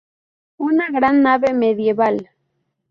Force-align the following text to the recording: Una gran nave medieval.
Una 0.69 0.87
gran 0.95 1.21
nave 1.27 1.53
medieval. 1.61 2.21